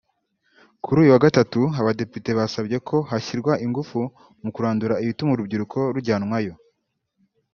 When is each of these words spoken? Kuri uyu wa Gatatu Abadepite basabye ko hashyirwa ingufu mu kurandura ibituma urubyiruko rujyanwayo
Kuri 0.83 0.97
uyu 1.01 1.13
wa 1.13 1.23
Gatatu 1.25 1.61
Abadepite 1.79 2.29
basabye 2.39 2.77
ko 2.87 2.97
hashyirwa 3.09 3.53
ingufu 3.65 3.99
mu 4.43 4.49
kurandura 4.55 4.95
ibituma 5.03 5.31
urubyiruko 5.33 5.77
rujyanwayo 5.93 6.53